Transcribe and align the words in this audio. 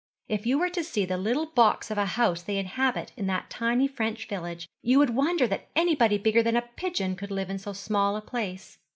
If 0.27 0.47
you 0.47 0.57
were 0.57 0.71
to 0.71 0.83
see 0.83 1.05
the 1.05 1.15
little 1.15 1.45
box 1.45 1.91
of 1.91 1.99
a 1.99 2.07
house 2.17 2.41
they 2.41 2.57
inhabit 2.57 3.11
in 3.15 3.27
that 3.27 3.51
tiny 3.51 3.87
French 3.87 4.27
village, 4.27 4.67
you 4.81 4.97
would 4.97 5.11
wonder 5.11 5.45
that 5.45 5.67
anybody 5.75 6.17
bigger 6.17 6.41
than 6.41 6.55
a 6.57 6.63
pigeon 6.75 7.15
could 7.15 7.29
live 7.29 7.51
in 7.51 7.59
so 7.59 7.71
small 7.73 8.15
a 8.15 8.21
place. 8.23 8.79